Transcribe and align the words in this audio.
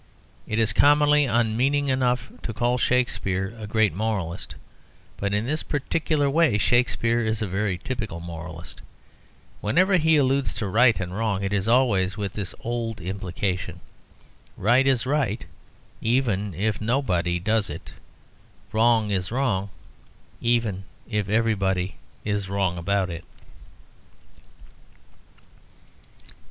It 0.47 0.57
is 0.57 0.73
commonly 0.73 1.25
unmeaning 1.25 1.89
enough 1.89 2.31
to 2.41 2.53
call 2.55 2.79
Shakspere 2.79 3.53
a 3.59 3.67
great 3.67 3.93
moralist; 3.93 4.55
but 5.17 5.31
in 5.31 5.45
this 5.45 5.61
particular 5.61 6.27
way 6.27 6.57
Shakspere 6.57 7.19
is 7.23 7.43
a 7.43 7.47
very 7.47 7.77
typical 7.77 8.19
moralist. 8.19 8.81
Whenever 9.59 9.97
he 9.97 10.17
alludes 10.17 10.55
to 10.55 10.65
right 10.67 10.99
and 10.99 11.13
wrong 11.15 11.43
it 11.43 11.53
is 11.53 11.67
always 11.67 12.17
with 12.17 12.33
this 12.33 12.55
old 12.61 12.99
implication. 12.99 13.79
Right 14.57 14.87
is 14.87 15.05
right, 15.05 15.45
even 16.01 16.55
if 16.55 16.81
nobody 16.81 17.37
does 17.37 17.69
it. 17.69 17.93
Wrong 18.71 19.11
is 19.11 19.31
wrong, 19.31 19.69
even 20.41 20.83
if 21.07 21.29
everybody 21.29 21.93
is 22.25 22.49
wrong 22.49 22.75
about 22.79 23.11
it. 23.11 23.23